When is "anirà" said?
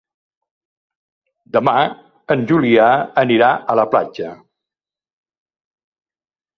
3.27-3.53